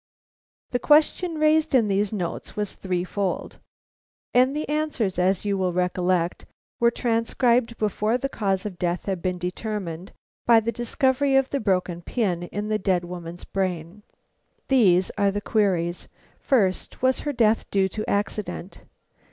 The 0.71 0.79
question 0.79 1.35
raised 1.37 1.75
in 1.75 1.87
these 1.87 2.11
notes 2.11 2.55
was 2.55 2.73
threefold, 2.73 3.59
and 4.33 4.55
the 4.55 4.67
answers, 4.67 5.19
as 5.19 5.45
you 5.45 5.59
will 5.59 5.73
recollect, 5.73 6.47
were 6.79 6.89
transcribed 6.89 7.77
before 7.77 8.17
the 8.17 8.27
cause 8.27 8.65
of 8.65 8.79
death 8.79 9.05
had 9.05 9.21
been 9.21 9.37
determined 9.37 10.11
by 10.47 10.59
the 10.59 10.71
discovery 10.71 11.35
of 11.35 11.51
the 11.51 11.59
broken 11.59 12.01
pin 12.01 12.41
in 12.41 12.67
the 12.67 12.79
dead 12.79 13.05
woman's 13.05 13.43
brain. 13.43 14.01
These 14.69 15.11
are 15.19 15.29
the 15.29 15.39
queries: 15.39 16.07
First: 16.39 17.03
was 17.03 17.19
her 17.19 17.31
death 17.31 17.69
due 17.69 17.87
to 17.89 18.09
accident? 18.09 18.81